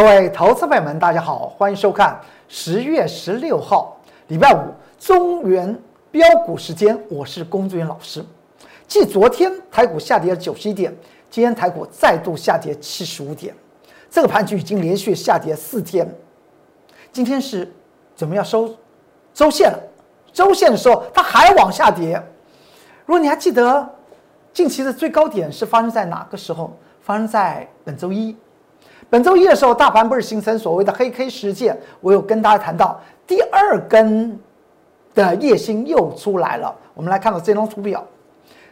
[0.00, 2.18] 各位投资朋友们，大家好，欢迎收看
[2.48, 3.94] 十月十六号
[4.28, 5.78] 礼拜五中原
[6.10, 8.24] 标股时间，我是龚志元老师。
[8.88, 10.90] 继昨天台股下跌了九十一点，
[11.28, 13.54] 今天台股再度下跌七十五点，
[14.10, 16.10] 这个盘局已经连续下跌四天。
[17.12, 17.70] 今天是
[18.16, 18.74] 准备要收
[19.34, 19.78] 周线了，
[20.32, 22.14] 周线的时候它还往下跌。
[23.04, 23.86] 如果你还记得
[24.54, 26.74] 近期的最高点是发生在哪个时候？
[27.02, 28.34] 发生在本周一。
[29.10, 34.38] 本周一的时候，大盘不是形成所谓的黑 K 事件，我有跟大家谈到第二根
[35.16, 36.72] 的夜星又出来了。
[36.94, 38.06] 我们来看到这张图表，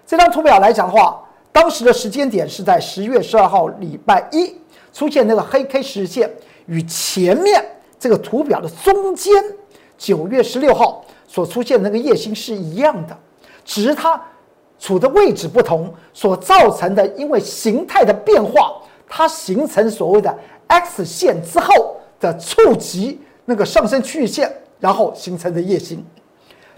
[0.06, 1.20] 这张图表来讲的话，
[1.50, 4.54] 当时的时间点是在十月十二号礼拜一
[4.92, 6.30] 出现那个黑 K 实线，
[6.66, 7.64] 与前面
[7.98, 9.34] 这个图表的中间
[9.96, 13.18] 九月十六号所出现的那个夜星是一样的，
[13.64, 14.20] 只是它
[14.78, 18.72] 处的位置不同，所造成的因为形态的变化。
[19.08, 26.04] 它形成所谓的 X 线之后的触及那个上升区域线，然后形成的夜星。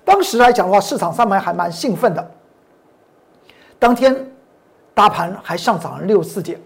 [0.04, 2.30] 当时来讲的话，市场上面还蛮兴奋的。
[3.78, 4.14] 当天
[4.94, 6.58] 大盘还上涨了六四点，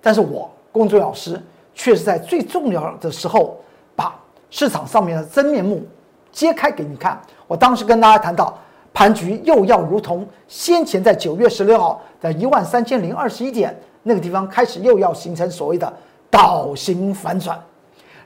[0.00, 1.40] 但是我工作老师
[1.74, 3.60] 却是在最重要的时候
[3.94, 4.18] 把
[4.50, 5.86] 市场上面的真面目
[6.30, 7.20] 揭开给你看。
[7.46, 8.58] 我当时跟大家谈到，
[8.94, 13.78] 盘局又要如同先前在九月十六号的一万三千零二十一点。
[14.02, 15.92] 那个地方开始又要形成所谓的
[16.30, 17.56] 倒型反转，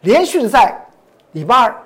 [0.01, 0.75] 连续的在
[1.33, 1.77] 礼拜二、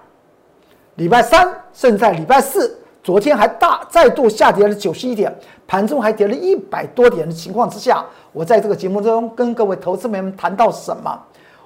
[0.94, 5.34] 礼拜三，甚至在礼拜四，昨天还大再度下跌了九十一点，
[5.66, 11.20] 盘中还跌了一百多点的情况之下，我在这个节目中跟各位投资朋友们谈到什么？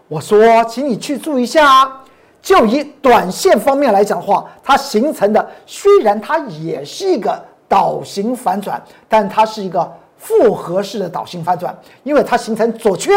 [0.08, 2.00] 我说，请你去注意一下啊。
[2.40, 9.92] 就以短线方面来讲的话，它形成的虽然它也是一个倒型反转，但它是一个。
[10.24, 13.12] 复合式的倒性反转，因为它形成左缺、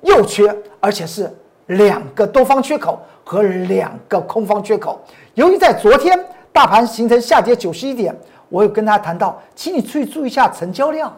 [0.00, 1.30] 右缺，而且是
[1.66, 4.98] 两个多方缺口和两个空方缺口。
[5.34, 6.18] 由于在昨天
[6.52, 8.16] 大盘形成下跌九十一点，
[8.48, 11.14] 我有跟大家谈到，请你注意注意一下成交量，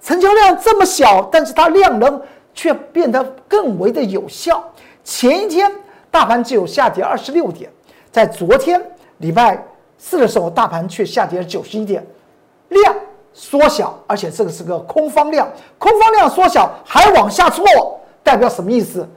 [0.00, 2.18] 成交量这么小，但是它量能
[2.54, 4.64] 却变得更为的有效。
[5.04, 5.70] 前一天
[6.10, 7.70] 大盘只有下跌二十六点，
[8.10, 8.82] 在昨天
[9.18, 9.62] 礼拜
[9.98, 12.02] 四的时候，大盘却下跌了九十一点，
[12.70, 12.96] 量。
[13.40, 17.64] 缩小，而且这个是个空方量，空方量缩小还往下挫，
[18.24, 19.08] 代表什么意思？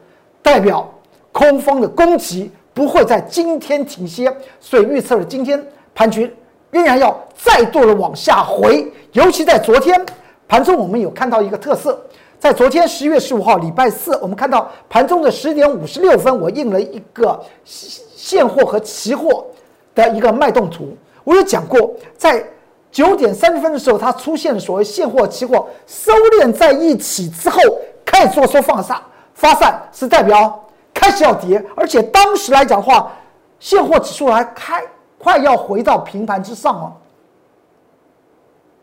[0.43, 0.87] 代表
[1.31, 5.59] 空方的攻击不会在今天停歇，所以预测了今天
[5.95, 6.31] 盘局
[6.69, 8.87] 仍然要再度的往下回。
[9.13, 9.99] 尤其在昨天
[10.47, 11.99] 盘中，我们有看到一个特色，
[12.38, 19.47] 在昨天十一月十五号礼拜四，我们看到盘中的十点五十六分，我印了一个现货和期货
[19.95, 20.95] 的一个脉动图。
[21.23, 22.45] 我有讲过，在
[22.91, 27.59] 九点三十分的时候，它出现了所谓现货、期货收敛在一起之后，
[28.03, 29.02] 开始做缩放散
[29.34, 30.63] 发散，是代表
[30.94, 31.63] 开始要跌。
[31.75, 33.12] 而且当时来讲的话，
[33.59, 34.84] 现货指数还开
[35.18, 36.94] 快要回到平盘之上了。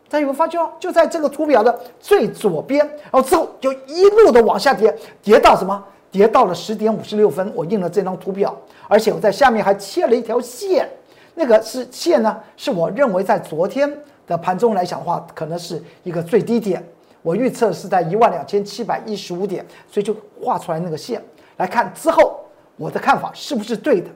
[0.09, 0.59] 大家有没有发觉？
[0.79, 5.83] 就在这个图表的最左边，然后之后就一路的往下跌，跌到什么？
[6.09, 7.53] 跌到了十点五十六分。
[7.55, 10.89] 我印了这张图表，而且我在下面还切了一条线。
[11.39, 13.89] 那个是线呢，是我认为在昨天
[14.27, 16.85] 的盘中来讲的话，可能是一个最低点。
[17.21, 20.13] 我预测是在一万两千七百一十五点，所以就
[20.43, 21.23] 画出来那个线
[21.55, 22.41] 来看之后，
[22.75, 24.09] 我的看法是不是对的？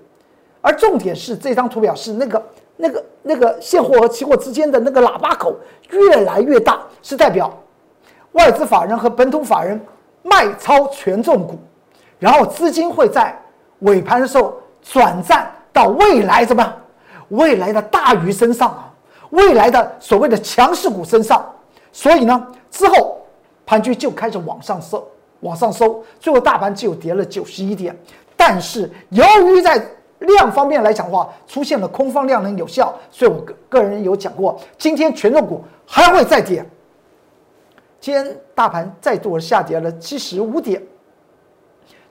[0.59, 2.44] 而重点是这张图表是那个
[2.75, 5.55] 那个那个现货和期货之间的那个喇叭口
[5.91, 7.57] 越来越大，是代表
[8.34, 9.79] 外资法人和本土法人
[10.23, 11.57] 卖超权重股，
[12.19, 13.34] 然后资金会在
[13.79, 16.73] 尾盘的时候转战到未来怎么？
[17.34, 18.94] 未来的大鱼身上啊，
[19.32, 21.44] 未来的所谓的强势股身上，
[21.92, 23.18] 所以呢，之后
[23.66, 25.08] 盘局就开始往上收，
[25.40, 27.98] 往上收，最后大盘只有跌了九十一点。
[28.38, 29.84] 但是由于在
[30.20, 36.64] 量方面来讲的话，出现了空方量能有效，所以我个个人有讲过，今天权重股还会再跌。
[38.00, 40.79] 今天大盘再度下跌了七十五点，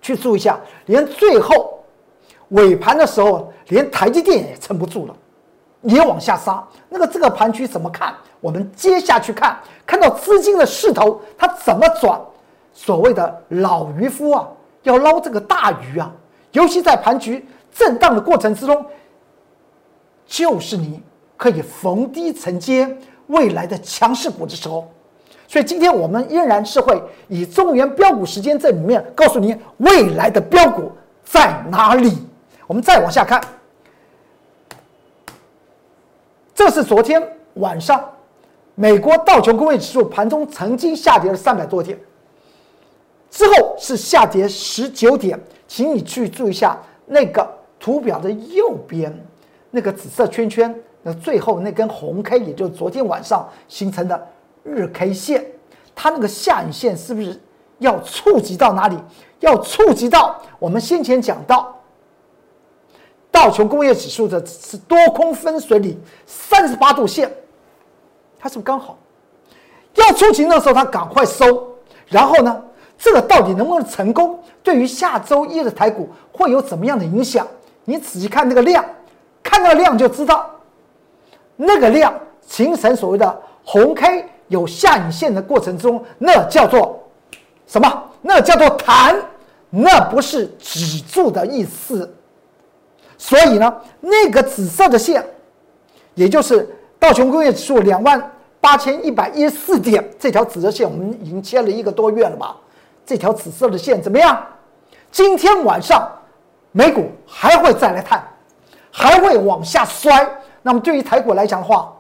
[0.01, 1.79] 去注意一下，连最后。
[2.53, 5.15] 尾盘的时候，连台积电也撑不住了，
[5.83, 6.67] 也往下杀。
[6.89, 8.15] 那个这个盘区怎么看？
[8.41, 12.21] 我们接下去看，看到资金的势头，它怎么转？
[12.75, 14.49] 所谓的老渔夫啊，
[14.83, 16.11] 要捞这个大鱼啊，
[16.53, 18.85] 尤其在盘局震荡的过程之中，
[20.27, 21.03] 就是你
[21.37, 22.89] 可以逢低承接
[23.27, 24.89] 未来的强势股的时候。
[25.47, 30.91] 所以今天我们依然是会以中原标股时间这里面告诉你未来的标股
[31.25, 32.27] 在哪里。
[32.73, 33.39] 我们再往下看，
[36.55, 37.23] 这是昨天
[37.57, 38.03] 晚上
[38.75, 42.01] 美国道琼工业指数盘中曾经下跌了三百多点，
[43.31, 45.39] 之后是下跌十九点，
[45.69, 47.47] 请你去注意一下那个
[47.79, 49.15] 图表的右边
[49.71, 54.27] 那个紫色圈圈，那最后那根红 K，也就是昨天晚上形成的
[54.63, 55.45] 日 K 线，
[55.95, 57.39] 它那个下影线是不是
[57.81, 58.97] 要触及到哪里？
[59.41, 61.79] 要触及到我们先前讲到
[63.33, 67.29] 道琼工业指数的是多空分水岭三十八度线，
[68.39, 68.97] 它是不是刚好
[69.95, 71.75] 要触及的时候，它赶快收，
[72.07, 72.63] 然后呢？
[72.99, 74.39] 这个到底能不能成功？
[74.63, 77.45] 对于下周一的台股会有怎么样的影响？
[77.85, 78.85] 你仔细看那个量，
[79.43, 80.49] 看那个量就知道，
[81.57, 82.15] 那个量
[82.47, 87.03] 形成所谓的红 K 有下影线的过程中，那叫做
[87.67, 88.05] 什么？
[88.21, 89.21] 那叫做弹，
[89.69, 92.15] 那不是止住的意思。
[93.23, 95.25] 所以呢，那个紫色的线，
[96.17, 98.21] 也就是道琼工业指数两万
[98.61, 102.57] 八千一百一十四点这条紫色线，我们已经切了一个多月了吧？
[103.07, 104.45] 这条紫色的线怎么样？
[105.13, 106.11] 今天晚上
[106.73, 108.27] 美股还会再来探，
[108.91, 110.29] 还会往下摔。
[110.61, 111.97] 那么对于台股来讲的话，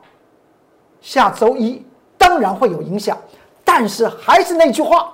[1.01, 1.87] 下周一
[2.19, 3.17] 当然会有影响。
[3.65, 5.13] 但是还是那句话，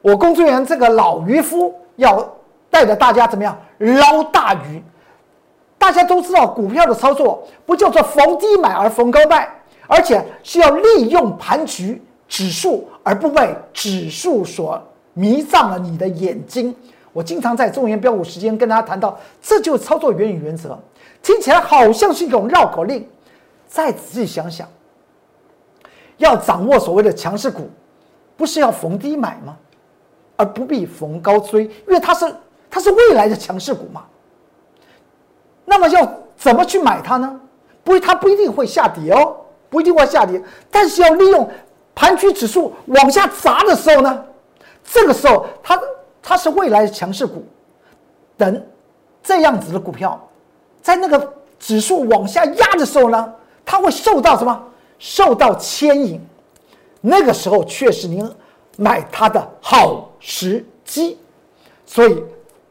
[0.00, 2.26] 我工作人员这个老渔夫要
[2.74, 4.82] 带着大家怎么样捞大鱼？
[5.78, 9.48] 大家都知道，股票的操作不叫做逢低买而逢高卖，
[9.86, 12.02] 而且是要利用盘局。
[12.26, 14.82] 指数，而不被指数所
[15.12, 16.74] 迷障了你的眼睛。
[17.12, 20.76] 我经常在中原标股时间跟大家谈到，这就是操作原理原则。
[21.22, 23.06] 听起来好像是一种绕口令，
[23.68, 24.66] 再仔细想想，
[26.16, 27.70] 要掌握所谓的强势股，
[28.36, 29.56] 不是要逢低买吗？
[30.36, 32.34] 而不必逢高追，因为它是
[32.74, 34.02] 它是未来的强势股嘛。
[35.64, 37.40] 那么要怎么去买它呢？
[37.84, 39.36] 不，它不一定会下跌哦，
[39.70, 40.42] 不一定会下跌，
[40.72, 41.48] 但是要利用。
[41.94, 44.24] 盘区指数往下砸的时候呢，
[44.82, 45.80] 这个时候它
[46.20, 47.46] 它是未来的强势股，
[48.36, 48.66] 等
[49.22, 50.20] 这样子的股票，
[50.82, 53.32] 在那个指数往下压的时候呢，
[53.64, 54.64] 它会受到什么？
[54.98, 56.20] 受到牵引，
[57.00, 58.28] 那个时候确实您
[58.76, 61.16] 买它的好时机。
[61.86, 62.20] 所以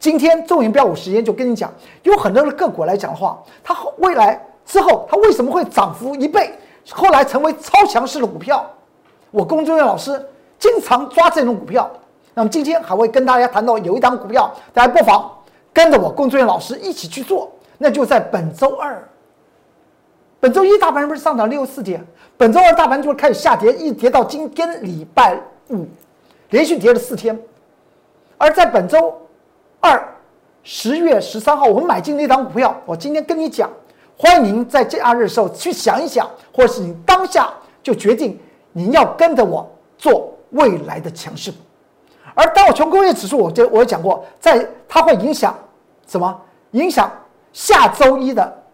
[0.04, 1.72] 今天中银标股时间就跟你讲，
[2.02, 6.52] 有很多的个股来讲的话，它未来之后它为什么会涨幅一倍，
[6.90, 8.70] 后来成为超强势的股票？
[9.30, 10.22] 我工作人员老师
[10.58, 11.90] 经常抓这种股票，
[12.34, 15.38] 那么今天还会跟大家谈到有一档股票，大家不妨
[15.72, 17.50] 跟着我工作人员老师一起去做。
[17.78, 19.02] 那就在本周二，
[20.38, 22.06] 本周一大盘不是上涨六四点，
[22.36, 25.40] 本周二大盘就开始下跌，一跌到今天礼拜
[25.70, 25.86] 五，
[26.50, 27.40] 连续跌了四天。
[28.36, 29.23] 而在本周
[29.84, 30.02] 二
[30.62, 33.68] 十月十三号，我们买进那档股票，我今天跟你讲，
[34.16, 37.52] 欢迎您在假日的时候去想一想，或者是你当下
[37.82, 38.40] 就决定。
[38.72, 41.58] 你要跟着我做未来的强势股，
[42.32, 45.54] 而道琼工业指数，我就我讲过，在它会影响
[46.06, 46.40] 什么？
[46.70, 47.12] 影响
[47.52, 48.64] 下周一的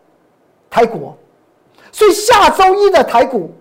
[0.70, 1.12] 台股，
[1.90, 3.52] 所以下周一的台股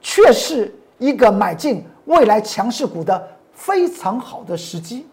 [0.00, 5.06] 却是一个买进未来强势股的非常好的时机，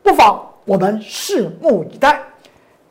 [0.00, 2.20] 不妨我们拭目以待。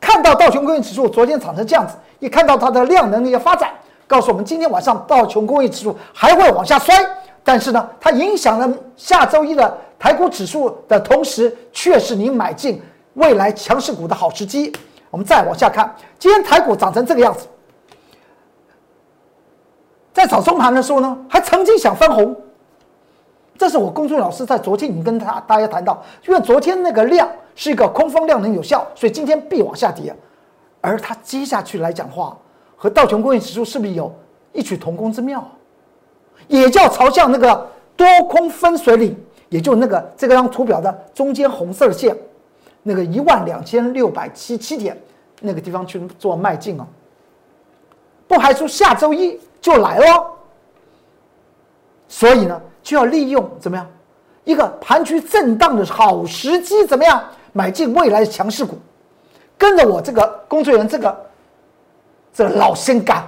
[0.01, 3.69] 看到道琼工业指数昨天涨成这样子，一看到它的量能的发展。
[4.07, 6.95] 告诉我们，今天晚上道琼工业指数还会往下摔，
[7.44, 12.81] 但是呢，它影响了下周一的台股指数的同时，却是你买进
[13.13, 14.73] 未来强势股的好时机。
[15.11, 17.47] 我们再往下看，今天台股涨成这个样子，
[20.13, 22.35] 在早中盘的时候呢，还曾经想翻红。
[23.57, 30.16] 这是我公众老师在昨天已经跟他大家谈到，因为昨天那个量是一个空方量能有效，所以今天必往下跌，
[30.80, 32.37] 而它接下去来讲话。
[32.80, 34.14] 和道琼工业指数是不是有
[34.54, 35.44] 异曲同工之妙？
[36.47, 39.18] 也叫朝向那个多空分水岭，
[39.49, 42.16] 也就那个这张图表的中间红色的线，
[42.83, 44.95] 那个一万两千六百七七点
[45.42, 46.87] 那个地方去做迈进啊！
[48.28, 50.31] 不排除下周一就来了。
[52.07, 53.85] 所以呢，就要利用怎么样
[54.45, 58.79] 一个盘区震荡的好时机，怎么样买进未来的强势股，
[59.57, 61.27] 跟着我这个工作人员这个。
[62.33, 63.27] 这个老先干，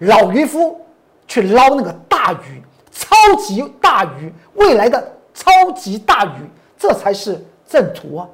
[0.00, 0.78] 老渔夫
[1.26, 8.28] 去捞那个大鱼，超级大鱼，未来的超级大鱼，这才是正途啊！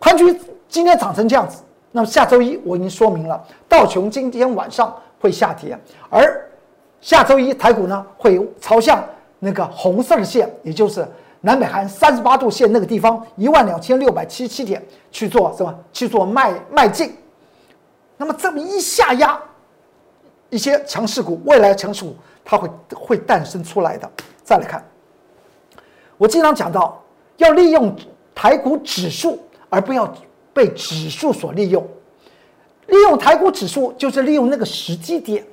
[0.00, 6.50] 盘局今天涨成这样子，那么下周一我已经说明了，道琼今天晚上会下跌，而
[7.02, 9.04] 下周一台股呢会朝向
[9.40, 11.06] 那个红色的线，也就是
[11.42, 15.78] 南北韩三十八度线那个地方一万两千六百七十七点去做什么？
[15.92, 17.14] 去做迈迈进。
[18.16, 19.36] 那么这么一下压，
[20.48, 24.08] 一些强势股，未来强势股它会会诞生出来的。
[24.44, 24.84] 再来看，
[26.16, 27.02] 我经常讲到，
[27.38, 27.92] 要利用
[28.32, 30.14] 台股指数，而不要
[30.52, 31.84] 被指数所利用。
[32.86, 35.44] 利用台股指数，就是利用那个时机点，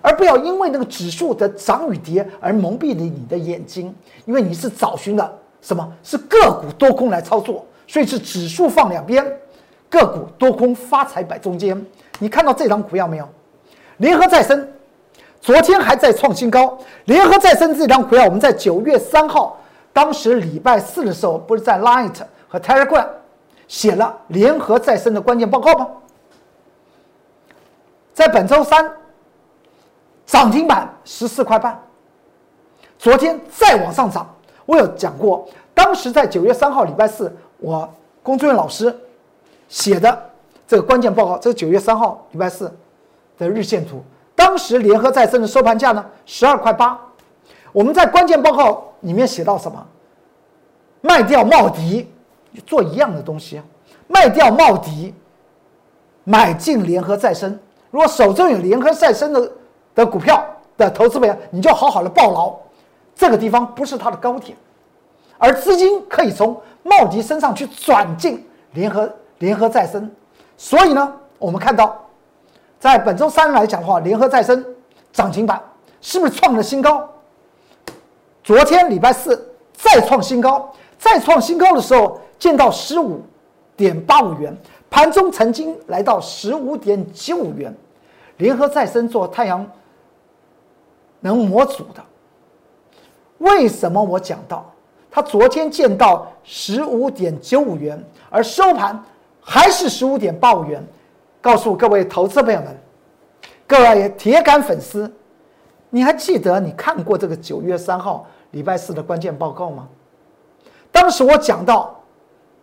[0.00, 3.94] 而不要因为那个指数的涨与跌而蒙蔽了你的眼睛。
[4.24, 5.92] 因为你是找寻的什么？
[6.02, 9.24] 是个股多空来操作，所以是指数放两边，
[9.88, 11.84] 个股多空发财摆中间。
[12.18, 13.28] 你看到这张股票没有？
[13.98, 14.68] 联合再生，
[15.40, 16.78] 昨天还在创新高。
[17.04, 19.58] 联合再生这张股票，我们在九月三号，
[19.92, 22.14] 当时礼拜四的时候，不是在 Light
[22.48, 23.06] 和 Telegram
[23.68, 25.88] 写了联合再生的关键报告吗？
[28.12, 28.90] 在本周三
[30.26, 31.80] 涨停板十四块半，
[32.98, 34.28] 昨天再往上涨。
[34.66, 37.88] 我有讲过，当时在九月三号礼拜四，我
[38.22, 38.94] 工作人员老师
[39.68, 40.30] 写的
[40.66, 42.70] 这个关键报告，这是九月三号礼拜四。
[43.38, 44.02] 的日线图，
[44.34, 46.98] 当时联合再生的收盘价呢，十二块八。
[47.70, 49.86] 我们在关键报告里面写到什么？
[51.02, 52.10] 卖掉茂迪，
[52.66, 53.60] 做一样的东西，
[54.06, 55.14] 卖掉茂迪，
[56.24, 57.60] 买进联合再生。
[57.90, 59.52] 如果手中有联合再生的
[59.96, 60.40] 的股票
[60.76, 62.54] 的投资者，你就好好的抱牢。
[63.16, 64.56] 这个地方不是它的高点，
[65.38, 70.08] 而资金可以从茂迪身上去转进联合联合再生。
[70.56, 72.00] 所以呢，我们看到。
[72.78, 74.62] 在本周三来讲的话，联合再生
[75.14, 75.60] 涨停板
[76.02, 77.08] 是不是创了新高？
[78.44, 83.22] 昨天礼拜四再创新高，再创新高的时候见到十五
[83.76, 84.54] 点八五元，
[84.90, 87.74] 盘中曾经来到十五点九五元。
[88.36, 89.66] 联合再生做太阳
[91.20, 92.02] 能模组的，
[93.38, 94.70] 为什么我讲到
[95.10, 99.02] 它昨天见到十五点九五元，而收盘
[99.40, 100.86] 还是十五点八五元？
[101.40, 102.76] 告诉各位投资朋友们，
[103.66, 105.10] 各位铁杆粉丝，
[105.90, 109.88] 你还记得你看过这个九月三号礼拜四的关键报告吗？
[110.90, 111.98] 当时我讲到，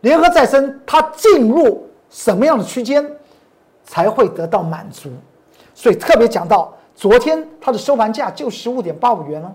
[0.01, 3.09] 联合再生它进入什么样的区间
[3.85, 5.09] 才会得到满足，
[5.73, 9.51] 所以特别讲到昨天它的收盘价就十五点八五元了，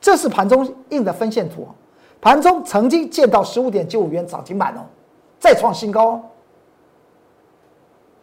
[0.00, 1.66] 这是盘中印的分线图，
[2.20, 4.80] 盘中曾经见到十五点九五元涨停板哦，
[5.38, 6.22] 再创新高。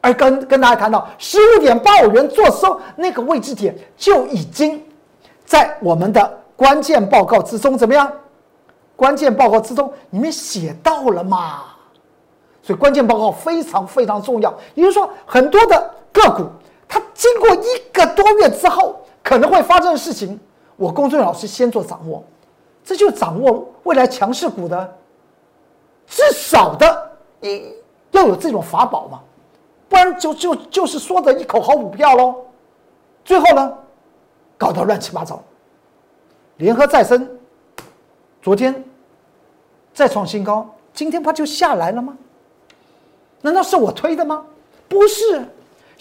[0.01, 4.83] 而跟跟大家谈到十五点八五元做收那个位置点就已经
[5.45, 8.11] 在我们的关键报告之中怎么样？
[8.97, 11.63] 关键报告之中你们写到了嘛？
[12.61, 14.53] 所以关键报告非常非常重要。
[14.75, 16.45] 也就是说，很多的个股
[16.93, 20.39] 它经过一个多月之后可能会发生的事情，
[20.75, 22.23] 我公众老师先做掌握，
[22.83, 24.95] 这就掌握未来强势股的
[26.05, 27.73] 至少的一
[28.11, 29.19] 要有这种法宝嘛。
[29.89, 32.35] 不然就就就是说的一口好股票喽，
[33.25, 33.75] 最后呢，
[34.55, 35.41] 搞得乱七八糟。
[36.57, 37.27] 联合再生
[38.39, 38.83] 昨天
[39.95, 42.15] 再创新高，今天不就下来了吗？
[43.41, 44.45] 难道是我推的吗？
[44.87, 45.43] 不是，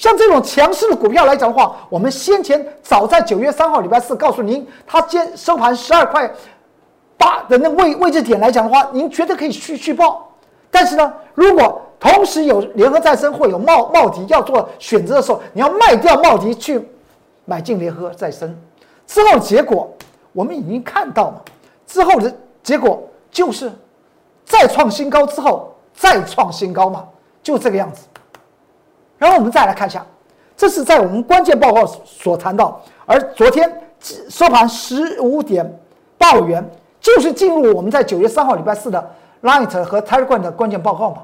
[0.02, 6.28] 像这种强势的股票来讲的话，我们先前早在九月三号礼拜四告诉您，它今收盘十二块
[7.16, 10.28] 八的那位位置点来讲的话，您绝对可以去去报。
[10.72, 16.84] 但是呢，如果同时有联合再生或有茂茂迪要做选择的时候，你要卖掉茂迪去
[17.44, 18.60] 买进联合再生，
[19.06, 19.88] 之后结果
[20.32, 21.44] 我们已经看到了，
[21.86, 23.70] 之后的结果就是
[24.44, 27.06] 再创新高之后再创新高嘛，
[27.40, 28.02] 就这个样子。
[29.22, 30.04] 然后我们再来看一下，
[30.56, 33.72] 这是在我们关键报告所谈到，而昨天
[34.28, 35.64] 收盘十五点
[36.18, 36.68] 八五元，
[37.00, 39.10] 就是进入我们在九月三号礼拜四的
[39.42, 41.18] Light 和 Telegram 的关键报告嘛。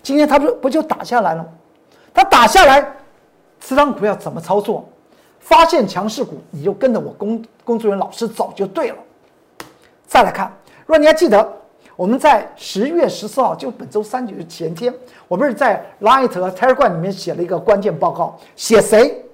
[0.00, 1.44] 今天它不不就打下来了？
[2.14, 2.86] 它打下来，
[3.58, 4.88] 这张股票怎么操作？
[5.40, 8.96] 发现强势股，你就跟着我工工作人员老师走就对了。
[10.06, 10.52] 再来看，
[10.86, 11.52] 如果你还记得，
[11.96, 14.92] 我们在十月十四号，就本周三就是前天，
[15.28, 19.24] 我们是在 Light 和 Telegram 里面写了一个关键报告，写谁？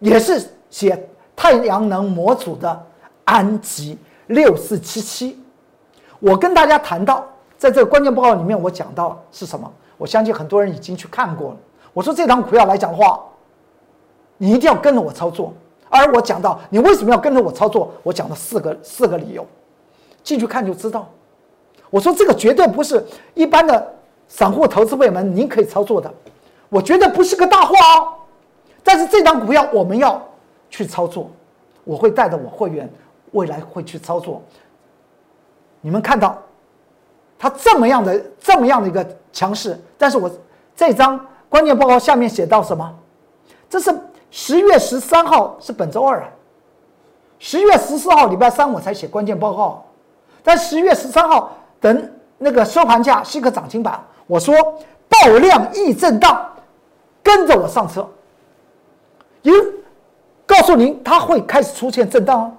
[0.00, 2.86] 也是写太阳能模组的
[3.24, 5.40] 安吉六四七七。
[6.18, 7.24] 我跟大家谈到，
[7.56, 9.72] 在这个关键报告里面，我讲到是什么？
[9.96, 11.56] 我相信很多人已经去看过了。
[11.92, 13.20] 我说这张股票来讲的话，
[14.36, 15.52] 你一定要跟着我操作。
[15.88, 19.46] 而我讲到你为什么要跟着我操作，我讲了四个四个理由，
[20.22, 21.08] 进去看就知道。
[21.90, 23.04] 我说这个绝对不是
[23.34, 23.94] 一般的
[24.28, 26.12] 散户投资朋友们您可以操作的，
[26.68, 28.14] 我觉得不是个大话哦。
[28.82, 30.22] 但是这张股票我们要
[30.70, 31.30] 去操作，
[31.84, 32.90] 我会带着我会员
[33.32, 34.42] 未来会去操作。
[35.80, 36.36] 你们看到。
[37.40, 40.28] 它这么样的这么样的一个强势，但是我
[40.74, 42.92] 这张关键报告下面写到什么？
[43.70, 43.96] 这是
[44.28, 46.28] 十月十三号，是本周二啊。
[47.38, 49.86] 十月十四号礼拜三我才写关键报告，
[50.42, 54.54] 但十月十三号等那个收盘价是一个涨停板，我说
[55.08, 56.50] 爆量易震荡，
[57.22, 58.08] 跟着我上车，
[59.42, 59.52] 因
[60.46, 62.52] 告诉您它会开始出现震荡哦。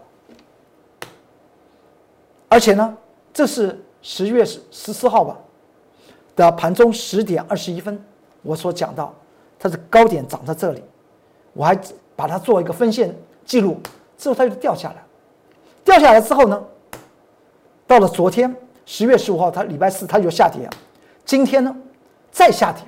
[2.48, 2.98] 而且呢，
[3.34, 5.38] 这是十月十十四号吧
[6.36, 8.02] 的盘中十点二十一分，
[8.42, 9.14] 我所讲到
[9.60, 10.84] 它的高点涨在这里，
[11.54, 11.78] 我还
[12.16, 13.78] 把它做一个分线记录，
[14.18, 15.04] 之后它就掉下来，
[15.84, 16.62] 掉下来之后呢？
[17.86, 18.56] 到了昨天
[18.92, 20.68] 十月十五号，它礼拜四它就下跌，
[21.24, 21.74] 今天呢
[22.32, 22.82] 再下跌，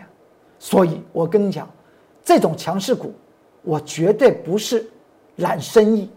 [0.57, 1.69] 所以我跟你讲，
[2.25, 3.13] 这种强势股，
[3.61, 4.83] 我绝对不是
[5.35, 6.09] 揽生意。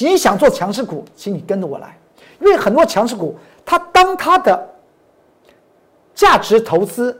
[0.00, 1.98] 你想做强势股，请你跟着我来，
[2.42, 4.68] 因为很多强势股，它当它的
[6.14, 7.18] 价值投资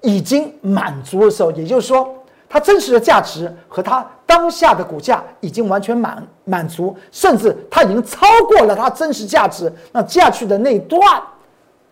[0.00, 2.16] 已经满足的时候，也就是说。
[2.52, 9.72] 它真实的价值和它当下的股价已经完全满满足，甚至它已经超过了它真实价值。
[9.90, 11.00] 那接下去的那段，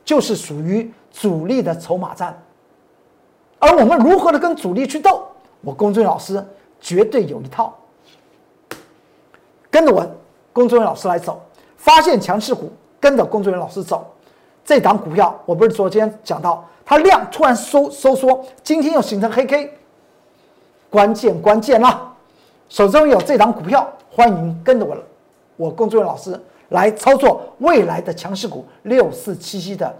[0.05, 2.39] 就是属于主力的筹码战。
[3.59, 5.23] 而我们如何的跟主力去斗？
[5.63, 6.47] 我龚俊老师
[6.79, 7.75] 绝对有一套，
[9.71, 10.07] 跟着我
[10.53, 11.41] 龚俊老师来走，
[11.79, 14.15] 发现强势股，跟着龚俊老师走。
[14.63, 19.79] 这档股票，我不是昨天讲到，它量突然收收缩，今天又形成黑 K。
[20.91, 22.13] 关键关键啦！
[22.69, 24.97] 手中有这档股票，欢迎跟着我，
[25.57, 26.39] 我工作人员老师
[26.71, 29.95] 来操作未来的强势股六四七七的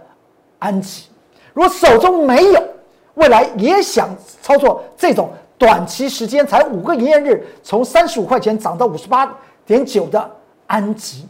[0.59, 1.05] 安吉。
[1.53, 2.63] 如果手中没有，
[3.13, 4.09] 未来也想
[4.41, 9.33] 操作这种短期时间才五个营业日，从三十五块钱涨到五十八
[9.65, 10.29] 点九的
[10.67, 11.25] 安吉，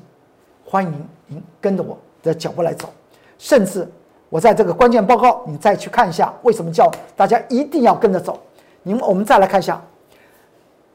[0.65, 2.89] 欢迎您跟着我的脚步来走。
[3.37, 3.87] 甚至
[4.29, 8.39] 我在这个关键报告，你再去看一下，为什么叫大家一定要跟着走？
[8.83, 9.81] 你们，我们再来看一下，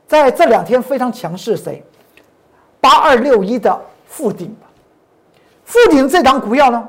[0.07, 1.83] 在这两天非常强势，谁？
[2.81, 4.55] 八二六一的富鼎，
[5.65, 6.89] 富鼎这档股票呢？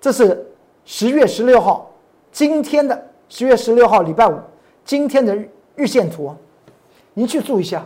[0.00, 0.46] 这是
[0.84, 1.90] 十月十六号，
[2.30, 4.38] 今天的十月十六号礼拜五，
[4.84, 5.36] 今天的
[5.74, 6.34] 日线图，
[7.14, 7.84] 您去注意一下，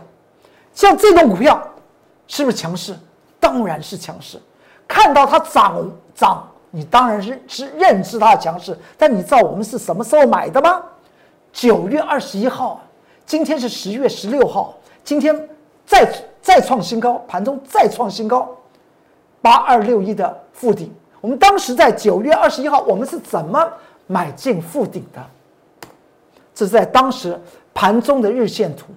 [0.73, 1.61] 像这种股票
[2.27, 2.95] 是不是强势？
[3.39, 4.39] 当然是强势。
[4.87, 10.83] 看到它涨涨，你当然是是认知它的强势，但你知道我们是什么时候买的吗？
[11.53, 12.81] 九月二十一号，
[13.25, 15.47] 今天是十月十六号，今天
[15.85, 16.11] 再
[16.41, 18.49] 再创新高，盘中再创新高，
[19.39, 20.91] 八二六一的附顶。
[21.21, 23.71] 我们当时在九月二十一号，我们是怎么
[24.07, 25.23] 买进附顶的？
[26.55, 27.39] 这是在当时
[27.73, 28.87] 盘中的日线图。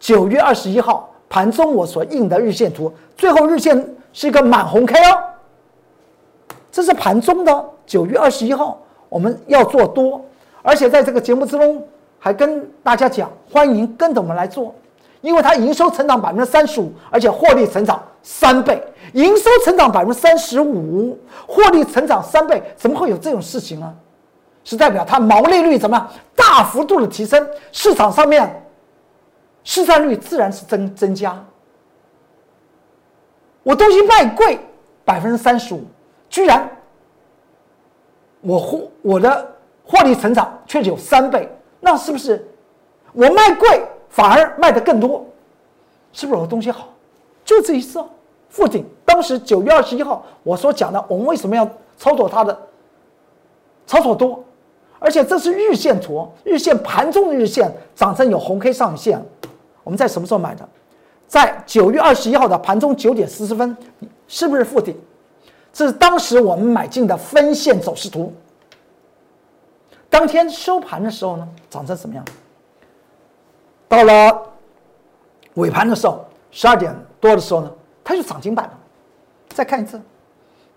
[0.00, 5.18] 九月二十一号盘中我所印的日线图，最后日线是一个满红 K 哦。
[6.72, 10.20] 这是盘中的九月二十一号，我们要做多。
[10.62, 11.84] 而且在这个节目之中，
[12.18, 14.72] 还跟大家讲，欢迎跟着我们来做，
[15.20, 18.80] 因为它营收成长百分之三十五，而且获利成长三倍，
[19.12, 23.92] 营收成长百分之三十五，获利成长三倍，怎么会有这种事情呢？
[24.62, 28.64] 是代表它毛利率怎么样大幅度的提升，市场上面
[29.64, 31.44] 市占率自然是增增加。
[33.64, 34.60] 我东西卖贵
[35.04, 35.82] 百分之三十五，
[36.30, 36.70] 居然
[38.42, 39.48] 我获我的。
[39.84, 41.48] 获利成长却有三倍，
[41.80, 42.46] 那是不是
[43.12, 45.26] 我卖贵反而卖的更多？
[46.12, 46.88] 是不是我的东西好？
[47.44, 48.08] 就这一次哦。
[48.48, 51.66] 附近当时九月二十一号我所讲的，我们为什么要
[51.96, 52.56] 操作它的
[53.86, 54.44] 操作多？
[54.98, 59.24] 而且这是日线图，日线盘中的日线涨成有红 K 上影线。
[59.82, 60.68] 我们在什么时候买的？
[61.26, 63.74] 在九月二十一号的盘中九点四十分，
[64.28, 64.94] 是不是附顶？
[65.72, 68.30] 这是当时我们买进的分线走势图。
[70.12, 72.22] 当天收盘的时候呢，涨成什么样？
[73.88, 74.46] 到了
[75.54, 77.72] 尾盘的时候，十二点多的时候呢，
[78.04, 78.78] 它就涨停板了。
[79.48, 79.98] 再看一次，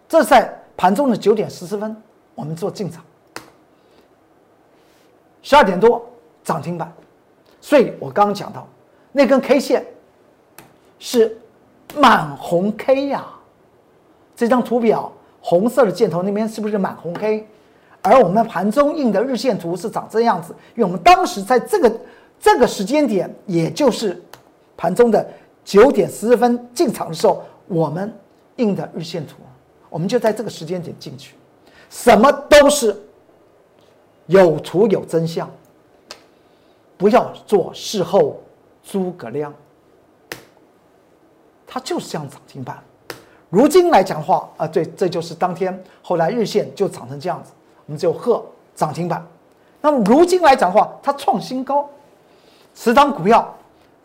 [0.07, 2.01] 这是在盘中的九点十四分，
[2.33, 3.03] 我们做进场。
[5.43, 6.01] 十二点多
[6.41, 6.89] 涨停板，
[7.59, 8.65] 所以我刚刚讲到
[9.11, 9.85] 那根 K 线
[10.97, 11.37] 是
[11.93, 13.25] 满红 K 呀。
[14.33, 17.45] 这张图表红色的箭头那边是不是满红 K？
[18.05, 21.91] 而我们盘中印的日线图是长这样子，因为我们当时在这个
[22.39, 24.21] 这个时间点，也就是
[24.77, 25.27] 盘中的
[25.63, 28.13] 九点十分进场的时候，我们
[28.57, 29.37] 印的日线图，
[29.89, 31.33] 我们就在这个时间点进去，
[31.89, 32.95] 什么都是
[34.27, 35.49] 有图有真相，
[36.97, 38.39] 不要做事后
[38.83, 39.51] 诸葛亮，
[41.65, 42.77] 它就是这样涨停板。
[43.49, 47.51] 如今来讲的话啊，对，这就是当天后来日线就涨成这样子。
[47.85, 48.43] 我们只有贺
[48.75, 49.25] 涨停板。
[49.81, 51.87] 那么如今来讲的话，它创新高，
[52.73, 53.53] 持仓股票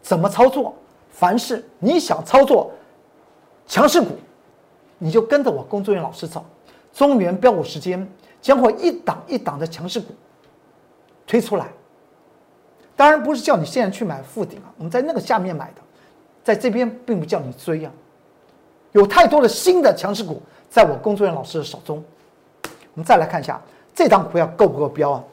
[0.02, 0.74] 怎么操作？
[1.10, 2.70] 凡是你想操作
[3.66, 4.08] 强势股，
[4.98, 6.44] 你就跟着我工作人员老师走，
[6.92, 8.06] 中原标股时间
[8.40, 10.14] 将会一档一档的强势股
[11.26, 11.66] 推出来。
[12.96, 15.80] 当然不是叫你现在去买附顶啊，我们在那个下面买的，
[16.44, 17.90] 在这边并不叫你追啊。
[18.92, 22.02] 有太多的新的强势股在我工作人员老师的手中。
[22.94, 23.60] 我们再来看一下
[23.94, 25.24] 这张股票够不够标啊？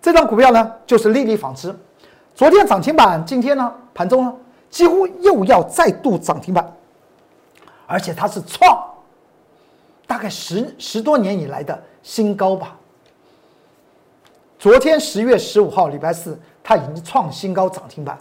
[0.00, 1.74] 这张股票呢，就是丽丽纺织，
[2.34, 4.32] 昨天涨停板，今天呢盘中呢
[4.70, 6.72] 几乎又要再度涨停板，
[7.86, 8.84] 而且它是创
[10.06, 12.76] 大概十十多年以来的新高吧。
[14.58, 18.16] 昨天十月十五号礼拜四，它已经创新高涨停板。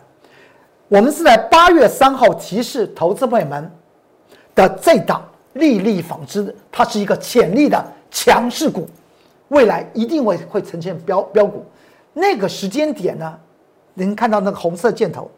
[0.87, 3.71] 我们是在八月三号提示投资朋友们
[4.53, 5.23] 的这档
[5.53, 7.83] 丽丽纺织，它是一个潜力的
[8.15, 8.87] 强势股，
[9.49, 11.65] 未来一定会会呈现标标股。
[12.13, 13.37] 那个时间点呢，
[13.93, 15.29] 您看到那个红色箭头，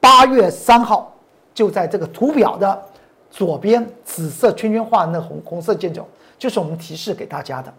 [0.00, 1.14] 八月三号
[1.52, 2.82] 就在这个图表的
[3.30, 6.08] 左边紫色圈圈画那红红色箭头，
[6.38, 7.70] 就是我们提示给大家的。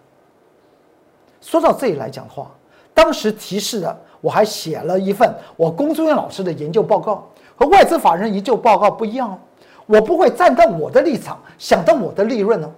[1.42, 2.52] 说到这里来讲的话，
[2.94, 9.40] 当时提示的我还写了一份我龚忠元老师的研究报告，和外资法人研究报告不一样哦，
[9.88, 12.72] 我不会站在我的立场想到我的利润呢，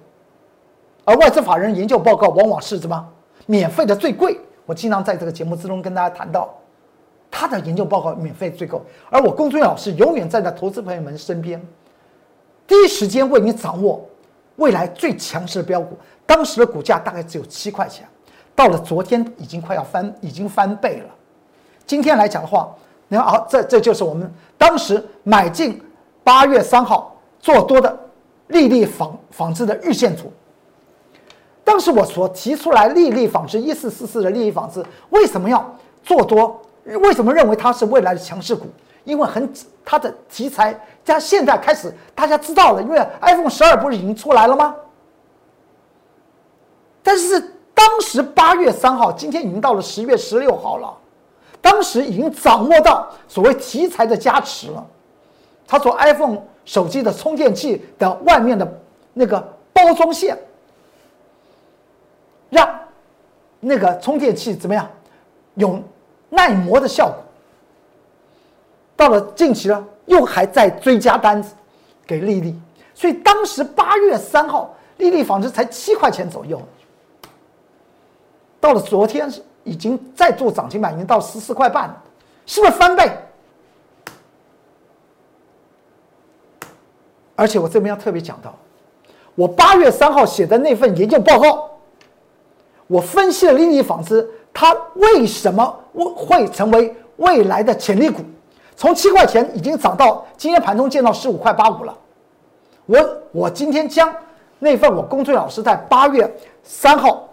[1.06, 3.10] 而外资法人研究报告往往是什么
[3.46, 4.40] 免费的最贵。
[4.66, 6.50] 我经常在这个节目之中跟大家谈到，
[7.30, 11.62] 他的研究报告免费最贵，而我龚俊老师永远站在投资朋友们身边，
[12.66, 14.08] 第一时间为你掌握
[14.56, 15.98] 未来最强势的标股。
[16.26, 18.08] 当时的股价大概只有七块钱，
[18.56, 21.14] 到了昨天已经快要翻，已经翻倍了。
[21.86, 22.74] 今天来讲的话，
[23.10, 25.82] 你看啊，这这就是我们当时买进
[26.24, 28.00] 八月三号做多的
[28.48, 30.32] 丽丽纺纺织的日线图。
[31.64, 35.74] 当时我所提出来，丽丽纺织一四四四的丽丽纺织为什么要
[36.04, 36.62] 做多？
[36.84, 38.68] 为什么认为它是未来的强势股？
[39.06, 39.50] 因为很
[39.86, 44.76] 它的题材，加现在开始大家知道了，因为 iPhone 十二不是已经出来了吗？
[47.02, 47.40] 但是
[47.74, 50.94] 当时八月三号，今天已经到了十月十六号了，
[51.62, 54.86] 当时已经掌握到所谓题材的加持了。
[55.66, 58.80] 它从 iPhone 手机的充电器的外面的
[59.14, 59.40] 那个
[59.72, 60.38] 包装线。
[63.66, 64.88] 那个充电器怎么样
[65.56, 65.82] 有
[66.30, 67.16] 耐磨的效果？
[68.96, 71.54] 到了近期呢，又还在追加单子
[72.06, 72.60] 给丽丽，
[72.94, 76.62] 所以当时八月三号，丽丽纺织才七块钱左右，
[78.60, 79.32] 到了昨天
[79.64, 81.94] 已经在做涨停板，已经到十四块半，
[82.46, 83.12] 是不是翻倍？
[87.36, 88.56] 而且我这边要特别讲到，
[89.36, 91.70] 我八月三号写的那份研究报告。
[92.88, 95.80] 我分析了丽丽纺织，它为什么
[96.16, 98.22] 会成为未来的潜力股？
[98.76, 101.96] 从七块钱已经涨到今天盘中见到十五块八五了。
[102.86, 104.14] 我我今天将
[104.60, 106.30] 那份我工作老师在八月
[106.64, 107.30] 三号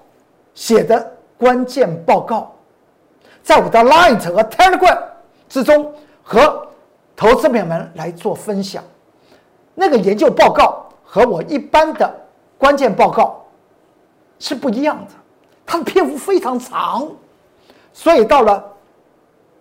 [0.55, 2.53] 写的关键报告，
[3.43, 4.99] 在我的 Line 和 Telegram
[5.49, 6.69] 之中和
[7.17, 8.85] 投资朋友们来做分享。
[9.75, 12.15] 那个研究报告和我一般的
[12.59, 13.45] 关键报告
[14.39, 15.20] 是不一样的。
[15.71, 17.07] 它的篇幅非常长，
[17.93, 18.61] 所以到了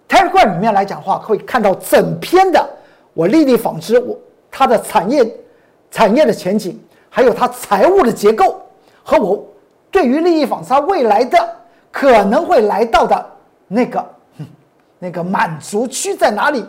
[0.08, 2.67] Telegram 里面来讲的话，会看到整篇的
[3.13, 4.17] 我丽丽纺织我
[4.50, 5.32] 它的产业
[5.91, 8.60] 产业的前景，还有它财务的结构
[9.04, 9.45] 和我
[9.91, 11.38] 对于丽丽纺织未来的
[11.91, 13.24] 可能会来到的
[13.67, 14.04] 那个
[14.98, 16.65] 那个满足区在哪里，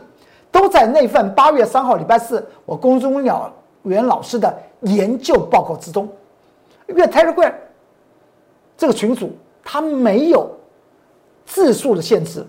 [0.52, 3.50] 都在那份八月三号礼拜四我公中鸟
[3.84, 6.06] 袁老师的研究报告之中，
[6.86, 7.54] 因为 Telegram。
[8.80, 9.30] 这个群组
[9.62, 10.50] 它没有
[11.44, 12.42] 字数的限制，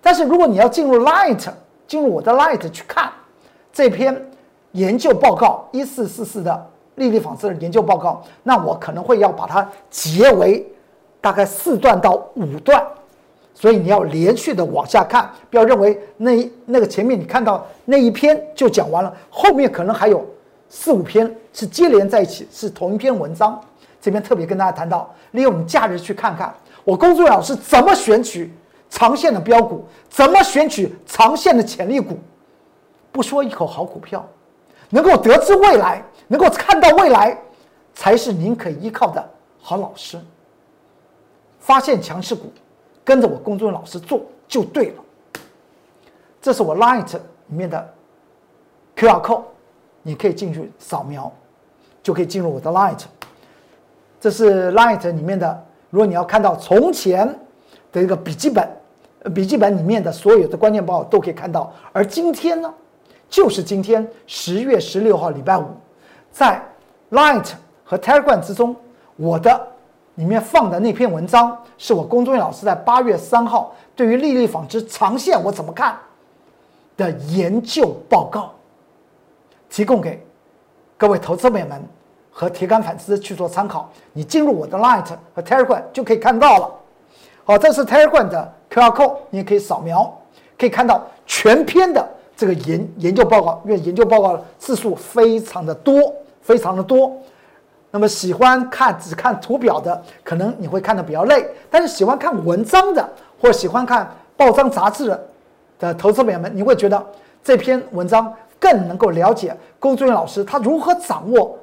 [0.00, 1.46] 但是如果你要进入 Light，
[1.86, 3.12] 进入我的 Light 去看
[3.74, 4.30] 这篇
[4.72, 10.66] 研究报告一四四四的丽丽纺织的研究报告，那我可能会要把它结为
[11.20, 12.82] 大概四段到五段，
[13.52, 20.24] 所以你要连续的往下看，不要认为那那个前面你看到那一篇就讲完了，后面可能还有
[20.70, 23.60] 四五篇是接连在一起，是同一篇文章。
[24.06, 28.54] 这边特别跟大家谈到，利用你假日去看看我工作老师怎么选取
[28.88, 32.16] 长线的标股，怎么选取长线的潜力股。
[33.10, 34.24] 不说一口好股票，
[34.90, 37.36] 能够得知未来，能够看到未来，
[37.94, 39.28] 才是您可以依靠的
[39.60, 40.20] 好老师。
[41.58, 42.52] 发现强势股，
[43.02, 45.02] 跟着我工作老师做就对了。
[46.40, 47.12] 这是我 Light
[47.48, 47.94] 里面的
[48.94, 49.42] QR code，
[50.04, 51.32] 你可以进去扫描，
[52.04, 53.00] 就可以进入我的 Light。
[54.26, 57.32] 这是 Light 里面的，如果你要看到从前
[57.92, 58.68] 的一个笔记本，
[59.32, 61.72] 笔记本里面的所有的关键报都可以看到。
[61.92, 62.74] 而今天呢，
[63.30, 65.66] 就是今天十月十六号礼拜五，
[66.32, 66.60] 在
[67.12, 67.52] Light
[67.84, 68.74] 和 Telegram 之中，
[69.14, 69.64] 我的
[70.16, 75.96] 里面放的那篇文章，是我龚忠元老师在八月三号对于利率纺织长线我怎么看
[76.96, 78.50] 的研究报告，
[79.70, 80.20] 提供给
[80.96, 81.80] 各位投资朋友们
[82.38, 83.90] 和铁杆粉丝去做参考。
[84.12, 86.70] 你进入我的 Light 和 Telegram 就可以看到了。
[87.44, 90.14] 好，这是 Telegram 的 QR code，你也可以扫描，
[90.58, 93.62] 可以看到全篇的这个研研究报告。
[93.64, 97.10] 因为研究报告的字数非常的多，非常的多。
[97.90, 103.08] 那么喜欢看只看图表的，可能你会看的比较累；但是喜欢看文章的，
[103.40, 105.26] 或喜欢看报章杂志的
[105.78, 107.02] 的投资朋友们，你会觉得
[107.42, 111.56] 这篇文章更能够了解龚俊老师他如何掌握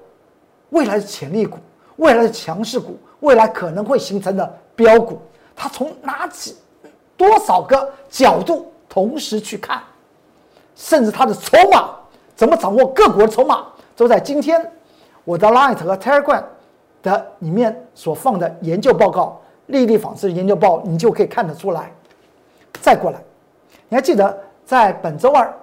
[0.73, 1.57] 未来的潜力股、
[1.95, 5.21] 未来的强势股、未来可能会形成的标股。
[5.55, 6.55] 它从哪几
[7.15, 9.81] 多少个角度同时去看，
[10.75, 11.91] 甚至它的筹码
[12.35, 14.71] 怎么掌握各国的筹码，都在今天
[15.23, 16.43] 我的 Light 和 Telegram
[17.03, 21.91] 的里面所放的研究报告、利率纺织研究报，你就可以看得出来。
[22.81, 23.19] 再过来，
[23.89, 25.53] 你还记得在本周二，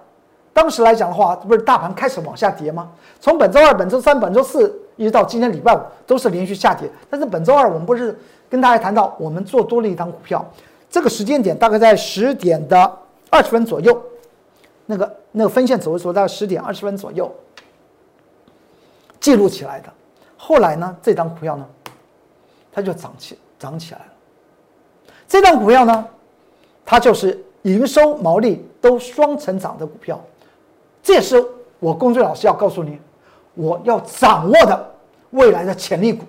[0.52, 2.88] 当时来讲的话，不是大盘开始往下跌吗？
[3.20, 6.88] 从本周二、本周三、本周四一直到今天礼拜五，都是连续下跌。
[7.08, 8.16] 但是本周二我们不是。
[8.50, 10.44] 跟大家谈到，我们做多了一档股票，
[10.90, 12.98] 这个时间点大概在十点的
[13.30, 13.96] 二十分左右，
[14.86, 17.32] 那个那个分线走的时候，大概十点二十分左右
[19.20, 19.88] 记录起来的。
[20.36, 21.64] 后来呢，这档股票呢，
[22.72, 24.06] 它就涨起涨起来了。
[25.28, 26.04] 这档股票呢，
[26.84, 30.20] 它就是营收毛利都双成长的股票，
[31.04, 31.40] 这也是
[31.78, 32.98] 我工作老师要告诉你，
[33.54, 34.89] 我要掌握的
[35.30, 36.24] 未来的潜力股。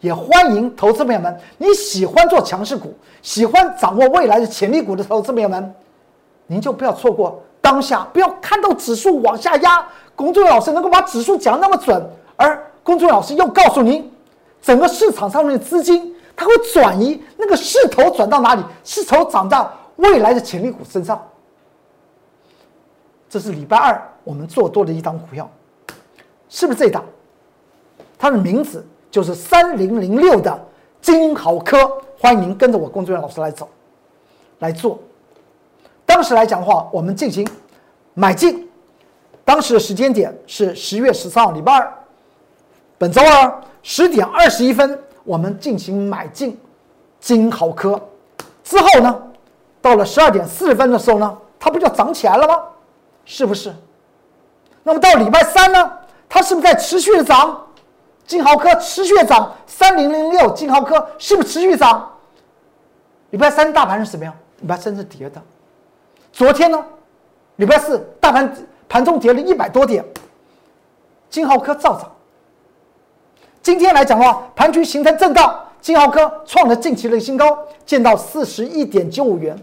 [0.00, 5.74] 也欢迎投资朋友们，你喜欢做强势股，喜欢掌握未来的潜力股的投资朋友们，
[6.46, 9.84] 您就不要错过当下，不要看到指数往下压。
[10.14, 12.00] 龚俊老师能够把指数讲那么准，
[12.36, 14.08] 而龚俊老师又告诉您，
[14.60, 18.62] 整个市场上面的资金它会转移，那个势头转到哪里？
[18.84, 21.20] 势头涨到未来的潜力股身上。
[23.28, 25.50] 这是礼拜二我们做多的一档股票，
[26.50, 27.02] 是不是这档？
[28.18, 28.84] 它的名字。
[29.08, 30.60] 就是三零零六的
[31.00, 33.66] 金豪科，欢迎您跟着我工作人员老师来走，
[34.58, 34.98] 来做。
[36.04, 37.48] 当时来讲的话，我们进行
[38.12, 38.68] 买进，
[39.42, 41.90] 当时的时间点是十月十三号，礼拜二，
[42.98, 46.60] 本周二十点二十一分，我们进行买进
[47.18, 47.98] 金豪科。
[48.62, 49.22] 之后呢，
[49.80, 52.60] 到了十二点四十分的时候呢，它不就涨起来了吗？
[53.24, 53.72] 是不是？
[54.82, 55.90] 那么到礼拜三呢，
[56.28, 57.62] 它是不是在持续的涨？
[58.26, 62.12] 金豪科持续涨，三零零六，金豪科是不是持续涨？
[63.30, 64.34] 礼拜三大盘是什么样？
[64.60, 65.40] 礼拜三是跌的。
[66.32, 66.84] 昨天呢？
[67.56, 68.52] 礼拜四大盘
[68.88, 70.04] 盘中跌了一百多点，
[71.30, 72.10] 金豪科照涨。
[73.62, 79.56] 今天来讲的话，盘局形成震荡，金豪科创了近期的新高，见到四十一点九五元。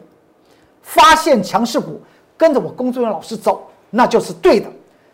[0.81, 2.01] 发现强势股，
[2.37, 4.67] 跟着我工作人员老师走，那就是对的。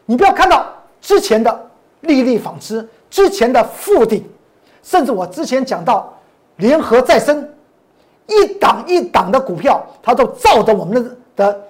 [0.05, 0.65] 你不要看到
[1.01, 1.69] 之前的
[2.01, 2.87] 利率纺织。
[3.09, 4.23] 之前的复顶，
[4.83, 6.13] 甚至我之前讲到
[6.57, 7.49] 联合再生，
[8.27, 11.61] 一档一档的股票，它都照着我们的的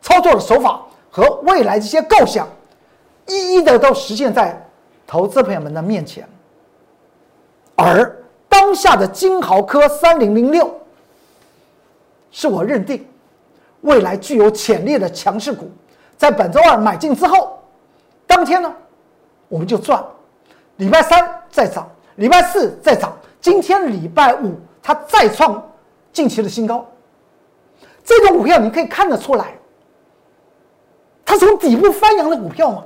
[0.00, 2.48] 操作的手法和未来这些构想，
[3.26, 4.64] 一一的都实现在
[5.06, 6.28] 投资朋友们的面前。
[7.74, 8.16] 而
[8.48, 10.72] 当下的金豪科三零零六，
[12.30, 13.06] 是我认定
[13.80, 15.70] 未来具有潜力的强势股，
[16.16, 17.58] 在本周二买进之后，
[18.26, 18.72] 当天呢，
[19.48, 20.02] 我们就赚。
[20.76, 25.62] 礼拜三再涨，礼拜四再涨，今天礼拜五它再创
[26.12, 26.86] 近期的新高。
[28.04, 29.54] 这种股票你可以看得出来，
[31.24, 32.84] 它从底部翻扬的股票吗？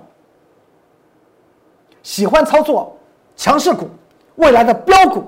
[2.03, 2.97] 喜欢操作
[3.37, 3.89] 强势股、
[4.37, 5.25] 未来的标股、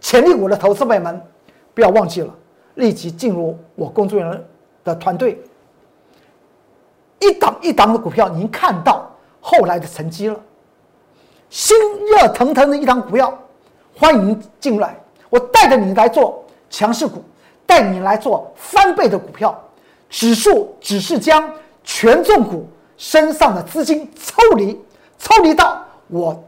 [0.00, 1.22] 潜力股的投资朋友们，
[1.72, 2.34] 不要忘记了，
[2.74, 4.44] 立即进入我工作人员
[4.84, 5.42] 的团队。
[7.20, 9.10] 一档一档的股票，您看到
[9.40, 10.38] 后来的成绩了。
[11.52, 13.38] 新热腾腾的一档股票，
[13.94, 14.98] 欢迎进来！
[15.28, 17.22] 我带着你来做强势股，
[17.66, 19.62] 带你来做翻倍的股票。
[20.08, 21.52] 指数只是将
[21.84, 24.80] 权重股身上的资金抽离，
[25.18, 26.42] 抽离到我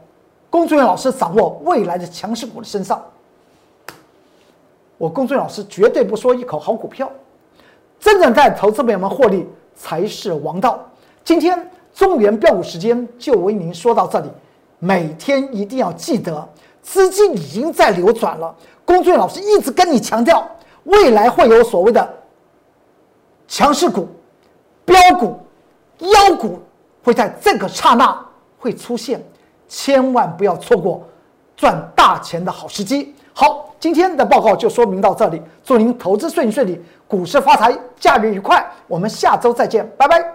[0.49, 2.99] 工作人员老师掌握未来的强势股的身上。
[4.97, 7.11] 我工作人员老师绝对不说一口好股票，
[7.99, 10.83] 真正在投资朋友们获利才是王道。
[11.23, 14.29] 今天中原标股时间就为您说到这里。
[14.85, 16.47] 每天一定要记得，
[16.79, 18.55] 资金已经在流转了。
[18.85, 20.47] 龚俊老师一直跟你强调，
[20.83, 22.07] 未来会有所谓的
[23.47, 24.07] 强势股、
[24.85, 25.39] 标股、
[25.97, 26.59] 妖股
[27.03, 28.15] 会在这个刹那
[28.59, 29.19] 会出现。
[29.67, 31.03] 千万不要错过
[31.57, 33.15] 赚大钱的好时机。
[33.33, 38.63] 好，今天的报告就说明到这里，祝您投资顺利顺利，股市发财，假日愉快。
[38.87, 40.34] 我们下周再见，拜拜。